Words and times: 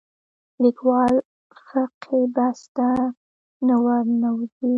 لیکوال 0.61 1.15
فقهي 1.67 2.23
بحث 2.35 2.59
ته 2.75 2.87
نه 3.67 3.75
ورننوځي 3.83 4.69